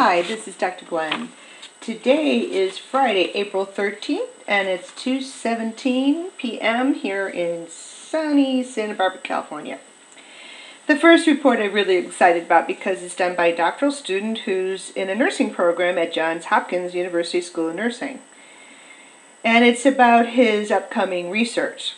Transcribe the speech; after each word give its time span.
Hi, 0.00 0.22
this 0.22 0.46
is 0.46 0.54
Dr. 0.54 0.84
Gwen. 0.84 1.30
Today 1.80 2.38
is 2.38 2.78
Friday, 2.78 3.32
April 3.34 3.66
13th, 3.66 4.28
and 4.46 4.68
it's 4.68 4.92
2:17 4.92 6.28
p.m. 6.38 6.94
here 6.94 7.26
in 7.26 7.66
sunny 7.66 8.62
Santa 8.62 8.94
Barbara, 8.94 9.18
California. 9.18 9.80
The 10.86 10.94
first 10.94 11.26
report 11.26 11.58
I'm 11.58 11.72
really 11.72 11.96
excited 11.96 12.44
about 12.44 12.68
because 12.68 13.02
it's 13.02 13.16
done 13.16 13.34
by 13.34 13.46
a 13.46 13.56
doctoral 13.56 13.90
student 13.90 14.38
who's 14.46 14.90
in 14.90 15.10
a 15.10 15.16
nursing 15.16 15.52
program 15.52 15.98
at 15.98 16.12
Johns 16.12 16.44
Hopkins 16.44 16.94
University 16.94 17.40
School 17.40 17.70
of 17.70 17.74
Nursing. 17.74 18.20
And 19.42 19.64
it's 19.64 19.84
about 19.84 20.28
his 20.28 20.70
upcoming 20.70 21.28
research. 21.28 21.96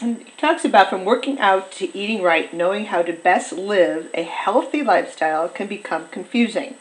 And 0.00 0.18
he 0.18 0.32
talks 0.36 0.64
about 0.64 0.90
from 0.90 1.04
working 1.04 1.40
out 1.40 1.72
to 1.72 1.92
eating 1.92 2.22
right, 2.22 2.54
knowing 2.54 2.84
how 2.84 3.02
to 3.02 3.12
best 3.12 3.52
live 3.52 4.10
a 4.14 4.22
healthy 4.22 4.84
lifestyle 4.84 5.48
can 5.48 5.66
become 5.66 6.06
confusing. 6.12 6.76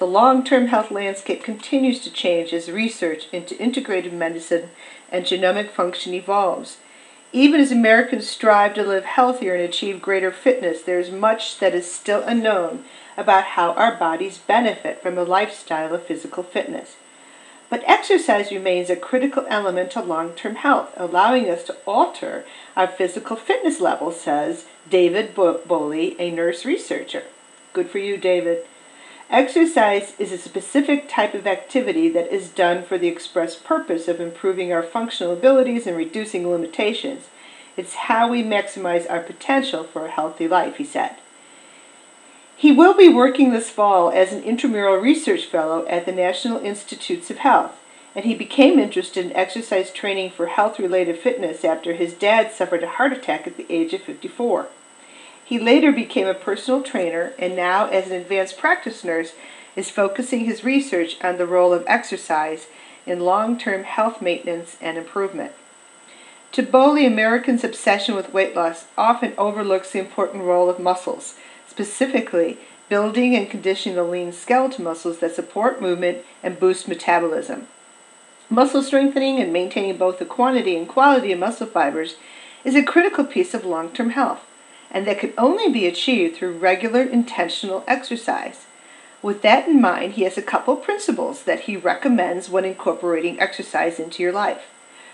The 0.00 0.06
long 0.06 0.44
term 0.44 0.68
health 0.68 0.90
landscape 0.90 1.44
continues 1.44 2.00
to 2.00 2.10
change 2.10 2.54
as 2.54 2.70
research 2.70 3.28
into 3.34 3.54
integrative 3.56 4.14
medicine 4.14 4.70
and 5.12 5.26
genomic 5.26 5.68
function 5.68 6.14
evolves. 6.14 6.78
Even 7.34 7.60
as 7.60 7.70
Americans 7.70 8.26
strive 8.26 8.72
to 8.74 8.82
live 8.82 9.04
healthier 9.04 9.54
and 9.54 9.62
achieve 9.62 10.00
greater 10.00 10.32
fitness, 10.32 10.80
there 10.80 10.98
is 10.98 11.10
much 11.10 11.58
that 11.58 11.74
is 11.74 11.92
still 11.92 12.22
unknown 12.22 12.84
about 13.18 13.44
how 13.44 13.72
our 13.72 13.94
bodies 13.94 14.38
benefit 14.38 15.02
from 15.02 15.18
a 15.18 15.22
lifestyle 15.22 15.94
of 15.94 16.06
physical 16.06 16.44
fitness. 16.44 16.96
But 17.68 17.84
exercise 17.86 18.50
remains 18.50 18.88
a 18.88 18.96
critical 18.96 19.44
element 19.50 19.90
to 19.90 20.00
long 20.00 20.32
term 20.32 20.54
health, 20.54 20.94
allowing 20.96 21.50
us 21.50 21.62
to 21.64 21.76
alter 21.86 22.46
our 22.74 22.88
physical 22.88 23.36
fitness 23.36 23.82
level, 23.82 24.12
says 24.12 24.64
David 24.88 25.34
Boley, 25.34 26.16
a 26.18 26.30
nurse 26.30 26.64
researcher. 26.64 27.24
Good 27.74 27.90
for 27.90 27.98
you, 27.98 28.16
David. 28.16 28.64
Exercise 29.30 30.14
is 30.18 30.32
a 30.32 30.38
specific 30.38 31.08
type 31.08 31.34
of 31.34 31.46
activity 31.46 32.08
that 32.08 32.32
is 32.32 32.48
done 32.48 32.82
for 32.82 32.98
the 32.98 33.06
express 33.06 33.54
purpose 33.54 34.08
of 34.08 34.20
improving 34.20 34.72
our 34.72 34.82
functional 34.82 35.32
abilities 35.32 35.86
and 35.86 35.96
reducing 35.96 36.50
limitations. 36.50 37.28
It's 37.76 37.94
how 37.94 38.28
we 38.28 38.42
maximize 38.42 39.08
our 39.08 39.20
potential 39.20 39.84
for 39.84 40.04
a 40.04 40.10
healthy 40.10 40.48
life, 40.48 40.78
he 40.78 40.84
said. 40.84 41.14
He 42.56 42.72
will 42.72 42.92
be 42.92 43.08
working 43.08 43.52
this 43.52 43.70
fall 43.70 44.10
as 44.10 44.32
an 44.32 44.42
intramural 44.42 44.96
research 44.96 45.46
fellow 45.46 45.86
at 45.86 46.06
the 46.06 46.12
National 46.12 46.58
Institutes 46.58 47.30
of 47.30 47.38
Health, 47.38 47.78
and 48.16 48.24
he 48.24 48.34
became 48.34 48.80
interested 48.80 49.24
in 49.24 49.36
exercise 49.36 49.92
training 49.92 50.32
for 50.32 50.46
health 50.46 50.80
related 50.80 51.16
fitness 51.16 51.64
after 51.64 51.92
his 51.94 52.14
dad 52.14 52.50
suffered 52.50 52.82
a 52.82 52.88
heart 52.88 53.12
attack 53.12 53.46
at 53.46 53.56
the 53.56 53.66
age 53.70 53.94
of 53.94 54.02
54. 54.02 54.66
He 55.50 55.58
later 55.58 55.90
became 55.90 56.28
a 56.28 56.34
personal 56.34 56.80
trainer 56.80 57.32
and 57.36 57.56
now, 57.56 57.88
as 57.88 58.06
an 58.06 58.12
advanced 58.12 58.56
practice 58.56 59.02
nurse, 59.02 59.32
is 59.74 59.90
focusing 59.90 60.44
his 60.44 60.62
research 60.62 61.16
on 61.24 61.38
the 61.38 61.46
role 61.46 61.72
of 61.72 61.82
exercise 61.88 62.68
in 63.04 63.18
long 63.18 63.58
term 63.58 63.82
health 63.82 64.22
maintenance 64.22 64.76
and 64.80 64.96
improvement. 64.96 65.50
To 66.52 66.62
Boley, 66.62 67.04
Americans' 67.04 67.64
obsession 67.64 68.14
with 68.14 68.32
weight 68.32 68.54
loss 68.54 68.84
often 68.96 69.32
overlooks 69.36 69.90
the 69.90 69.98
important 69.98 70.44
role 70.44 70.70
of 70.70 70.78
muscles, 70.78 71.34
specifically 71.66 72.58
building 72.88 73.34
and 73.34 73.50
conditioning 73.50 73.96
the 73.96 74.04
lean 74.04 74.32
skeletal 74.32 74.84
muscles 74.84 75.18
that 75.18 75.34
support 75.34 75.82
movement 75.82 76.18
and 76.44 76.60
boost 76.60 76.86
metabolism. 76.86 77.66
Muscle 78.48 78.84
strengthening 78.84 79.40
and 79.40 79.52
maintaining 79.52 79.96
both 79.96 80.20
the 80.20 80.24
quantity 80.24 80.76
and 80.76 80.88
quality 80.88 81.32
of 81.32 81.40
muscle 81.40 81.66
fibers 81.66 82.14
is 82.62 82.76
a 82.76 82.84
critical 82.84 83.24
piece 83.24 83.52
of 83.52 83.64
long 83.64 83.90
term 83.90 84.10
health 84.10 84.46
and 84.90 85.06
that 85.06 85.18
can 85.18 85.32
only 85.38 85.70
be 85.70 85.86
achieved 85.86 86.36
through 86.36 86.58
regular 86.58 87.02
intentional 87.02 87.84
exercise. 87.86 88.66
With 89.22 89.42
that 89.42 89.68
in 89.68 89.80
mind, 89.80 90.14
he 90.14 90.22
has 90.22 90.38
a 90.38 90.42
couple 90.42 90.76
principles 90.76 91.44
that 91.44 91.60
he 91.60 91.76
recommends 91.76 92.48
when 92.48 92.64
incorporating 92.64 93.38
exercise 93.38 94.00
into 94.00 94.22
your 94.22 94.32
life. 94.32 94.62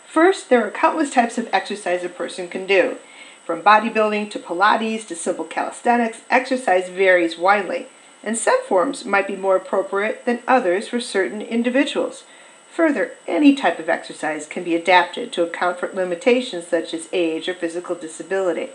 First, 0.07 0.49
there 0.49 0.65
are 0.65 0.71
countless 0.71 1.11
types 1.11 1.37
of 1.39 1.49
exercise 1.53 2.05
a 2.05 2.09
person 2.09 2.49
can 2.49 2.67
do. 2.67 2.97
From 3.45 3.63
bodybuilding 3.63 4.31
to 4.31 4.39
Pilates 4.39 5.07
to 5.09 5.17
simple 5.17 5.45
calisthenics, 5.45 6.23
exercise 6.31 6.89
varies 6.89 7.37
widely, 7.37 7.87
and 8.23 8.39
some 8.39 8.63
forms 8.65 9.05
might 9.05 9.27
be 9.27 9.37
more 9.37 9.57
appropriate 9.57 10.25
than 10.25 10.43
others 10.49 10.89
for 10.89 11.01
certain 11.01 11.43
individuals. 11.43 12.25
Further, 12.73 13.13
any 13.27 13.55
type 13.55 13.79
of 13.79 13.89
exercise 13.89 14.47
can 14.47 14.63
be 14.63 14.75
adapted 14.75 15.33
to 15.33 15.43
account 15.43 15.79
for 15.79 15.93
limitations 15.93 16.67
such 16.67 16.93
as 16.95 17.09
age 17.13 17.49
or 17.49 17.55
physical 17.55 17.95
disability. 17.95 18.71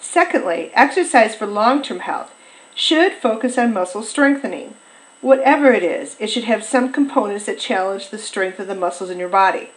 Secondly, 0.00 0.70
exercise 0.74 1.34
for 1.34 1.46
long 1.46 1.82
term 1.82 2.00
health 2.00 2.34
should 2.74 3.12
focus 3.12 3.58
on 3.58 3.74
muscle 3.74 4.02
strengthening. 4.02 4.74
Whatever 5.20 5.72
it 5.72 5.82
is, 5.82 6.16
it 6.18 6.28
should 6.28 6.44
have 6.44 6.64
some 6.64 6.92
components 6.92 7.44
that 7.44 7.58
challenge 7.58 8.08
the 8.08 8.18
strength 8.18 8.58
of 8.58 8.66
the 8.66 8.74
muscles 8.74 9.10
in 9.10 9.18
your 9.18 9.28
body. 9.28 9.70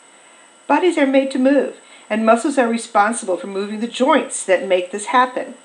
Bodies 0.67 0.97
are 0.97 1.05
made 1.05 1.29
to 1.31 1.39
move, 1.39 1.81
and 2.09 2.25
muscles 2.25 2.57
are 2.57 2.69
responsible 2.69 3.35
for 3.35 3.47
moving 3.47 3.81
the 3.81 3.87
joints 3.87 4.45
that 4.45 4.67
make 4.67 4.91
this 4.91 5.07
happen. 5.07 5.55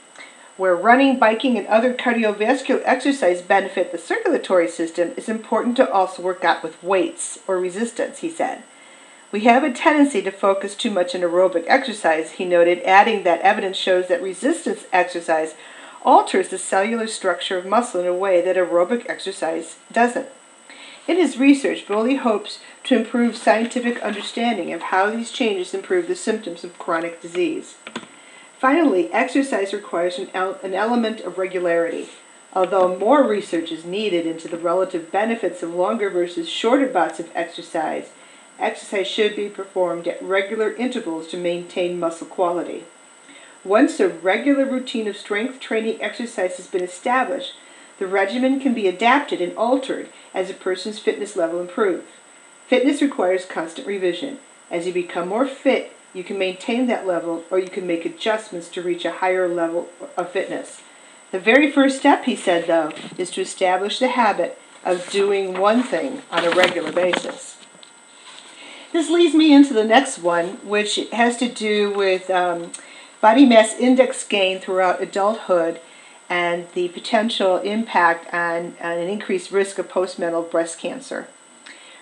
Where 0.56 0.74
running, 0.74 1.20
biking, 1.20 1.56
and 1.56 1.68
other 1.68 1.94
cardiovascular 1.94 2.82
exercise 2.84 3.40
benefit 3.40 3.92
the 3.92 3.98
circulatory 3.98 4.66
system, 4.66 5.12
it's 5.16 5.28
important 5.28 5.76
to 5.76 5.88
also 5.88 6.20
work 6.20 6.42
out 6.42 6.64
with 6.64 6.82
weights 6.82 7.38
or 7.46 7.60
resistance, 7.60 8.18
he 8.18 8.28
said. 8.28 8.64
We 9.30 9.40
have 9.40 9.62
a 9.62 9.72
tendency 9.72 10.22
to 10.22 10.30
focus 10.30 10.74
too 10.74 10.90
much 10.90 11.14
on 11.14 11.20
aerobic 11.20 11.64
exercise, 11.66 12.32
he 12.32 12.46
noted, 12.46 12.80
adding 12.82 13.24
that 13.24 13.42
evidence 13.42 13.76
shows 13.76 14.08
that 14.08 14.22
resistance 14.22 14.86
exercise 14.90 15.54
alters 16.02 16.48
the 16.48 16.56
cellular 16.56 17.06
structure 17.06 17.58
of 17.58 17.66
muscle 17.66 18.00
in 18.00 18.06
a 18.06 18.14
way 18.14 18.40
that 18.40 18.56
aerobic 18.56 19.08
exercise 19.08 19.76
doesn't. 19.92 20.28
In 21.06 21.16
his 21.16 21.38
research, 21.38 21.86
Boley 21.86 22.18
hopes 22.18 22.60
to 22.84 22.96
improve 22.96 23.36
scientific 23.36 24.00
understanding 24.00 24.72
of 24.72 24.82
how 24.82 25.10
these 25.10 25.30
changes 25.30 25.74
improve 25.74 26.08
the 26.08 26.14
symptoms 26.14 26.64
of 26.64 26.78
chronic 26.78 27.20
disease. 27.20 27.76
Finally, 28.58 29.12
exercise 29.12 29.74
requires 29.74 30.18
an, 30.18 30.28
el- 30.32 30.58
an 30.62 30.72
element 30.74 31.20
of 31.20 31.36
regularity. 31.36 32.08
Although 32.54 32.96
more 32.96 33.22
research 33.24 33.70
is 33.70 33.84
needed 33.84 34.26
into 34.26 34.48
the 34.48 34.56
relative 34.56 35.12
benefits 35.12 35.62
of 35.62 35.74
longer 35.74 36.08
versus 36.08 36.48
shorter 36.48 36.86
bouts 36.86 37.20
of 37.20 37.30
exercise, 37.34 38.08
exercise 38.58 39.06
should 39.06 39.36
be 39.36 39.48
performed 39.48 40.06
at 40.08 40.22
regular 40.22 40.72
intervals 40.74 41.28
to 41.28 41.36
maintain 41.36 42.00
muscle 42.00 42.26
quality. 42.26 42.84
Once 43.64 43.98
a 44.00 44.08
regular 44.08 44.64
routine 44.64 45.08
of 45.08 45.16
strength 45.16 45.60
training 45.60 46.00
exercise 46.00 46.56
has 46.56 46.66
been 46.66 46.82
established, 46.82 47.54
the 47.98 48.06
regimen 48.06 48.60
can 48.60 48.74
be 48.74 48.86
adapted 48.86 49.40
and 49.40 49.56
altered 49.56 50.08
as 50.32 50.48
a 50.48 50.54
person's 50.54 50.98
fitness 50.98 51.36
level 51.36 51.60
improves. 51.60 52.06
Fitness 52.66 53.02
requires 53.02 53.44
constant 53.44 53.86
revision. 53.86 54.38
As 54.70 54.86
you 54.86 54.92
become 54.92 55.28
more 55.28 55.46
fit, 55.46 55.92
you 56.14 56.22
can 56.22 56.38
maintain 56.38 56.86
that 56.86 57.06
level 57.06 57.44
or 57.50 57.58
you 57.58 57.68
can 57.68 57.86
make 57.86 58.04
adjustments 58.04 58.68
to 58.70 58.82
reach 58.82 59.04
a 59.04 59.12
higher 59.12 59.48
level 59.48 59.88
of 60.16 60.30
fitness. 60.30 60.82
The 61.30 61.40
very 61.40 61.70
first 61.70 61.98
step, 61.98 62.24
he 62.24 62.36
said, 62.36 62.66
though, 62.66 62.92
is 63.18 63.30
to 63.32 63.42
establish 63.42 63.98
the 63.98 64.08
habit 64.08 64.58
of 64.84 65.10
doing 65.10 65.58
one 65.58 65.82
thing 65.82 66.22
on 66.30 66.44
a 66.44 66.50
regular 66.50 66.92
basis. 66.92 67.57
This 68.92 69.10
leads 69.10 69.34
me 69.34 69.52
into 69.52 69.74
the 69.74 69.84
next 69.84 70.18
one, 70.18 70.66
which 70.66 70.98
has 71.12 71.36
to 71.38 71.48
do 71.48 71.92
with 71.92 72.30
um, 72.30 72.72
body 73.20 73.44
mass 73.44 73.74
index 73.74 74.26
gain 74.26 74.60
throughout 74.60 75.02
adulthood 75.02 75.80
and 76.30 76.68
the 76.72 76.88
potential 76.88 77.58
impact 77.58 78.32
on, 78.32 78.76
on 78.80 78.98
an 78.98 79.08
increased 79.08 79.50
risk 79.50 79.78
of 79.78 79.88
postnatal 79.88 80.50
breast 80.50 80.78
cancer. 80.78 81.28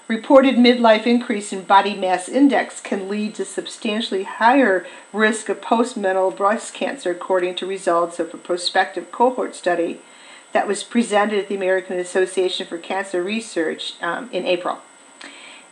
Reported 0.08 0.54
midlife 0.54 1.06
increase 1.06 1.52
in 1.52 1.62
body 1.62 1.94
mass 1.94 2.28
index 2.28 2.80
can 2.80 3.08
lead 3.08 3.34
to 3.34 3.44
substantially 3.44 4.22
higher 4.22 4.86
risk 5.12 5.48
of 5.48 5.60
postnatal 5.60 6.36
breast 6.36 6.72
cancer, 6.72 7.10
according 7.10 7.56
to 7.56 7.66
results 7.66 8.20
of 8.20 8.32
a 8.32 8.38
prospective 8.38 9.10
cohort 9.10 9.56
study 9.56 10.00
that 10.52 10.68
was 10.68 10.84
presented 10.84 11.40
at 11.40 11.48
the 11.48 11.56
American 11.56 11.98
Association 11.98 12.66
for 12.68 12.78
Cancer 12.78 13.22
Research 13.22 13.94
um, 14.00 14.30
in 14.32 14.46
April. 14.46 14.78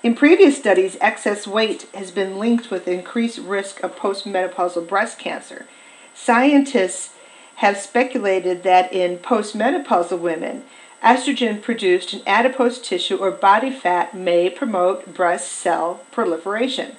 In 0.05 0.15
previous 0.15 0.59
studies, 0.59 0.99
excess 1.01 1.47
weight 1.47 1.87
has 1.95 2.11
been 2.11 2.39
linked 2.39 2.71
with 2.71 2.87
increased 2.87 3.39
risk 3.39 3.83
of 3.83 3.97
postmenopausal 3.97 4.87
breast 4.87 5.19
cancer. 5.19 5.65
Scientists 6.13 7.15
have 7.57 7.79
speculated 7.79 8.65
that 8.65 8.93
in 8.93 9.17
postmenopausal 9.17 10.19
women, 10.19 10.65
estrogen 11.03 11.63
produced 11.63 12.13
in 12.13 12.21
adipose 12.27 12.79
tissue 12.79 13.17
or 13.17 13.31
body 13.31 13.71
fat 13.71 14.15
may 14.15 14.51
promote 14.51 15.15
breast 15.15 15.51
cell 15.51 16.03
proliferation. 16.13 16.97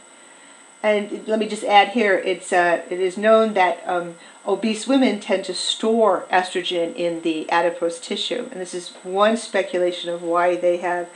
And 0.82 1.28
let 1.28 1.38
me 1.38 1.48
just 1.48 1.64
add 1.64 1.90
here, 1.90 2.18
it's, 2.18 2.52
uh, 2.52 2.82
it 2.90 3.00
is 3.00 3.20
known 3.20 3.54
that 3.54 3.84
um, 3.86 4.16
obese 4.48 4.88
women 4.88 5.20
tend 5.20 5.46
to 5.46 5.54
store 5.54 6.26
estrogen 6.32 6.96
in 6.96 7.22
the 7.22 7.48
adipose 7.52 8.00
tissue. 8.00 8.48
And 8.52 8.60
this 8.60 8.74
is 8.74 8.96
one 9.04 9.38
speculation 9.38 10.10
of 10.10 10.24
why 10.24 10.56
they 10.56 10.78
have 10.78 11.08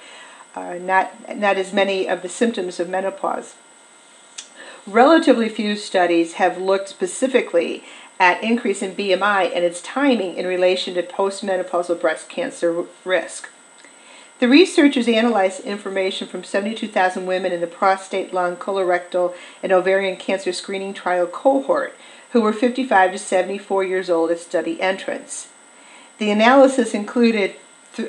uh, 0.55 0.75
not, 0.75 1.37
not 1.37 1.57
as 1.57 1.73
many 1.73 2.07
of 2.07 2.21
the 2.21 2.29
symptoms 2.29 2.79
of 2.79 2.89
menopause. 2.89 3.55
Relatively 4.87 5.49
few 5.49 5.75
studies 5.75 6.33
have 6.33 6.57
looked 6.57 6.89
specifically 6.89 7.83
at 8.19 8.43
increase 8.43 8.81
in 8.81 8.95
BMI 8.95 9.51
and 9.55 9.63
its 9.63 9.81
timing 9.81 10.35
in 10.35 10.45
relation 10.45 10.93
to 10.95 11.03
postmenopausal 11.03 11.99
breast 11.99 12.27
cancer 12.27 12.85
risk. 13.05 13.49
The 14.39 14.47
researchers 14.47 15.07
analyzed 15.07 15.65
information 15.65 16.27
from 16.27 16.43
72,000 16.43 17.25
women 17.25 17.51
in 17.51 17.59
the 17.59 17.67
prostate, 17.67 18.33
lung, 18.33 18.55
colorectal, 18.55 19.35
and 19.61 19.71
ovarian 19.71 20.15
cancer 20.15 20.53
screening 20.53 20.93
trial 20.93 21.27
cohort 21.27 21.93
who 22.31 22.41
were 22.41 22.53
55 22.53 23.13
to 23.13 23.17
74 23.17 23.83
years 23.83 24.09
old 24.09 24.31
at 24.31 24.39
study 24.39 24.79
entrance. 24.81 25.49
The 26.19 26.31
analysis 26.31 26.93
included 26.93 27.55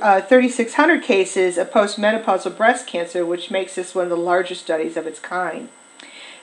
uh, 0.01 0.21
3,600 0.21 1.03
cases 1.03 1.59
of 1.59 1.71
postmenopausal 1.71 2.57
breast 2.57 2.87
cancer, 2.87 3.25
which 3.27 3.51
makes 3.51 3.75
this 3.75 3.95
one 3.95 4.05
of 4.05 4.11
the 4.11 4.17
largest 4.17 4.63
studies 4.63 4.97
of 4.97 5.07
its 5.07 5.19
kind. 5.21 5.69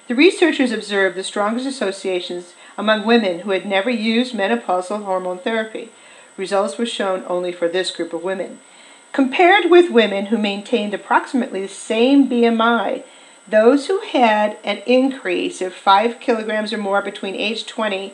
The 0.07 0.15
researchers 0.15 0.71
observed 0.71 1.17
the 1.17 1.23
strongest 1.23 1.65
associations 1.65 2.53
among 2.77 3.05
women 3.05 3.39
who 3.39 3.51
had 3.51 3.65
never 3.65 3.89
used 3.89 4.33
menopausal 4.33 5.03
hormone 5.03 5.39
therapy. 5.39 5.89
Results 6.38 6.77
were 6.77 6.85
shown 6.85 7.23
only 7.27 7.51
for 7.51 7.67
this 7.67 7.91
group 7.91 8.13
of 8.13 8.23
women. 8.23 8.59
Compared 9.11 9.69
with 9.71 9.91
women 9.91 10.27
who 10.27 10.38
maintained 10.38 10.94
approximately 10.94 11.61
the 11.61 11.67
same 11.67 12.29
BMI, 12.29 13.03
those 13.47 13.88
who 13.88 13.99
had 14.01 14.57
an 14.63 14.77
increase 14.85 15.61
of 15.61 15.73
5 15.73 16.19
kilograms 16.19 16.71
or 16.71 16.77
more 16.77 17.01
between 17.01 17.35
age 17.35 17.65
20 17.65 18.13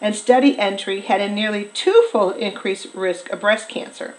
and 0.00 0.14
study 0.14 0.58
entry 0.58 1.00
had 1.00 1.20
a 1.20 1.28
nearly 1.28 1.64
twofold 1.64 2.36
increased 2.36 2.94
risk 2.94 3.30
of 3.30 3.40
breast 3.40 3.68
cancer. 3.68 4.14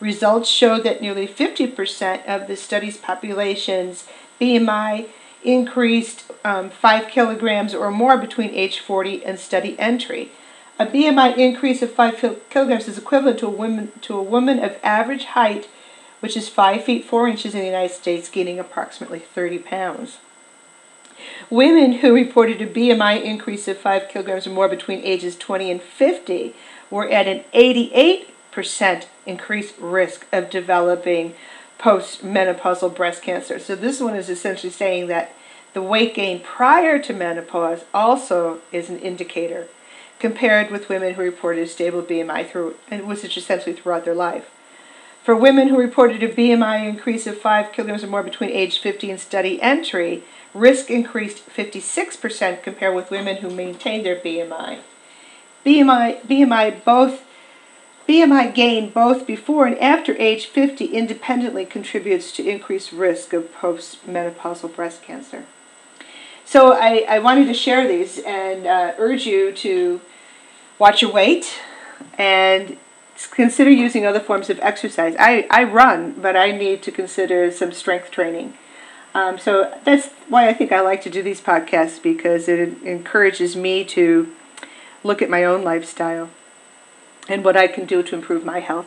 Results 0.00 0.48
showed 0.48 0.82
that 0.84 1.02
nearly 1.02 1.28
50% 1.28 2.26
of 2.26 2.48
the 2.48 2.56
study's 2.56 2.96
population's 2.96 4.06
BMI 4.40 5.08
increased 5.44 6.30
um, 6.44 6.70
5 6.70 7.08
kilograms 7.08 7.74
or 7.74 7.90
more 7.90 8.16
between 8.16 8.50
age 8.50 8.80
40 8.80 9.24
and 9.24 9.38
study 9.38 9.78
entry. 9.78 10.32
A 10.78 10.86
BMI 10.86 11.36
increase 11.36 11.82
of 11.82 11.92
5 11.92 12.40
kilograms 12.48 12.88
is 12.88 12.96
equivalent 12.96 13.38
to 13.40 13.46
a 13.46 13.50
woman, 13.50 13.92
to 14.00 14.16
a 14.16 14.22
woman 14.22 14.58
of 14.58 14.78
average 14.82 15.24
height, 15.26 15.68
which 16.20 16.36
is 16.36 16.48
5 16.48 16.82
feet 16.84 17.04
4 17.04 17.28
inches 17.28 17.54
in 17.54 17.60
the 17.60 17.66
United 17.66 17.94
States, 17.94 18.30
gaining 18.30 18.58
approximately 18.58 19.18
30 19.18 19.58
pounds. 19.58 20.18
Women 21.50 21.92
who 21.98 22.14
reported 22.14 22.62
a 22.62 22.66
BMI 22.66 23.22
increase 23.22 23.68
of 23.68 23.76
5 23.76 24.08
kilograms 24.08 24.46
or 24.46 24.50
more 24.50 24.68
between 24.68 25.04
ages 25.04 25.36
20 25.36 25.70
and 25.70 25.82
50 25.82 26.54
were 26.90 27.08
at 27.08 27.28
an 27.28 27.44
88% 27.52 28.26
increased 29.26 29.74
risk 29.78 30.26
of 30.32 30.50
developing 30.50 31.34
postmenopausal 31.78 32.94
breast 32.94 33.22
cancer. 33.22 33.58
So 33.58 33.74
this 33.74 34.00
one 34.00 34.14
is 34.14 34.28
essentially 34.28 34.72
saying 34.72 35.06
that 35.06 35.34
the 35.72 35.82
weight 35.82 36.14
gain 36.14 36.40
prior 36.40 36.98
to 36.98 37.12
menopause 37.12 37.84
also 37.94 38.60
is 38.72 38.90
an 38.90 38.98
indicator 38.98 39.68
compared 40.18 40.70
with 40.70 40.88
women 40.88 41.14
who 41.14 41.22
reported 41.22 41.62
a 41.62 41.66
stable 41.66 42.02
BMI 42.02 42.46
through, 42.46 42.76
and 42.90 43.06
was 43.06 43.24
essentially 43.24 43.74
throughout 43.74 44.04
their 44.04 44.14
life. 44.14 44.50
For 45.24 45.34
women 45.34 45.68
who 45.68 45.78
reported 45.78 46.22
a 46.22 46.28
BMI 46.28 46.86
increase 46.88 47.26
of 47.26 47.38
5 47.38 47.72
kilograms 47.72 48.04
or 48.04 48.08
more 48.08 48.22
between 48.22 48.50
age 48.50 48.78
50 48.78 49.10
and 49.10 49.20
study 49.20 49.60
entry, 49.62 50.22
risk 50.52 50.90
increased 50.90 51.48
56% 51.48 52.62
compared 52.62 52.94
with 52.94 53.10
women 53.10 53.36
who 53.38 53.48
maintained 53.48 54.04
their 54.04 54.16
BMI. 54.16 54.80
BMI, 55.64 56.22
BMI 56.22 56.84
both 56.84 57.24
BMI 58.10 58.52
gain 58.52 58.90
both 58.90 59.24
before 59.24 59.66
and 59.66 59.78
after 59.78 60.16
age 60.16 60.46
50 60.46 60.86
independently 60.86 61.64
contributes 61.64 62.32
to 62.32 62.44
increased 62.44 62.90
risk 62.90 63.32
of 63.32 63.54
postmenopausal 63.54 64.74
breast 64.74 65.00
cancer. 65.00 65.44
So 66.44 66.72
I, 66.72 67.06
I 67.08 67.20
wanted 67.20 67.44
to 67.46 67.54
share 67.54 67.86
these 67.86 68.18
and 68.18 68.66
uh, 68.66 68.94
urge 68.98 69.26
you 69.26 69.52
to 69.52 70.00
watch 70.76 71.02
your 71.02 71.12
weight 71.12 71.60
and 72.18 72.76
consider 73.30 73.70
using 73.70 74.04
other 74.04 74.18
forms 74.18 74.50
of 74.50 74.58
exercise. 74.58 75.14
I, 75.16 75.46
I 75.48 75.62
run, 75.62 76.20
but 76.20 76.34
I 76.34 76.50
need 76.50 76.82
to 76.82 76.90
consider 76.90 77.52
some 77.52 77.70
strength 77.70 78.10
training. 78.10 78.54
Um, 79.14 79.38
so 79.38 79.72
that's 79.84 80.08
why 80.28 80.48
I 80.48 80.52
think 80.52 80.72
I 80.72 80.80
like 80.80 81.02
to 81.02 81.10
do 81.10 81.22
these 81.22 81.40
podcasts 81.40 82.02
because 82.02 82.48
it 82.48 82.82
encourages 82.82 83.54
me 83.54 83.84
to 83.84 84.34
look 85.04 85.22
at 85.22 85.30
my 85.30 85.44
own 85.44 85.62
lifestyle 85.62 86.28
and 87.28 87.44
what 87.44 87.56
I 87.56 87.66
can 87.66 87.86
do 87.86 88.02
to 88.02 88.14
improve 88.14 88.44
my 88.44 88.60
health. 88.60 88.86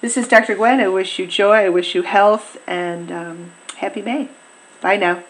This 0.00 0.16
is 0.16 0.28
Dr. 0.28 0.54
Gwen. 0.54 0.80
I 0.80 0.88
wish 0.88 1.18
you 1.18 1.26
joy, 1.26 1.66
I 1.66 1.68
wish 1.68 1.94
you 1.94 2.02
health, 2.02 2.56
and 2.66 3.10
um, 3.12 3.52
happy 3.76 4.02
May. 4.02 4.28
Bye 4.80 4.96
now. 4.96 5.22